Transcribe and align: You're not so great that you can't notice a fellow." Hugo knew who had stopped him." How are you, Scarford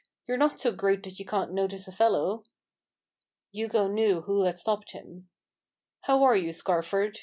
You're 0.25 0.35
not 0.37 0.59
so 0.59 0.71
great 0.71 1.03
that 1.03 1.19
you 1.19 1.25
can't 1.25 1.53
notice 1.53 1.87
a 1.87 1.91
fellow." 1.91 2.43
Hugo 3.51 3.87
knew 3.87 4.21
who 4.21 4.45
had 4.45 4.57
stopped 4.57 4.93
him." 4.93 5.29
How 6.05 6.23
are 6.23 6.35
you, 6.35 6.53
Scarford 6.53 7.19